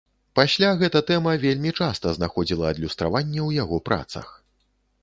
Пасля 0.37 0.69
гэта 0.79 1.01
тэма 1.09 1.35
вельмі 1.43 1.75
часта 1.79 2.15
знаходзіла 2.17 2.69
адлюстраванне 2.73 3.39
ў 3.47 3.65
яго 3.65 3.83
працах. 3.93 4.37